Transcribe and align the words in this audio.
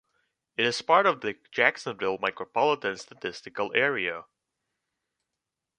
It 0.57 0.65
is 0.65 0.81
part 0.81 1.05
of 1.05 1.21
the 1.21 1.35
Jacksonville 1.51 2.17
Micropolitan 2.17 2.97
Statistical 2.97 3.71
Area. 3.75 4.25